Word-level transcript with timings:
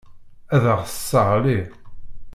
Ad 0.55 0.65
aɣ-tesseɣli. 0.73 1.59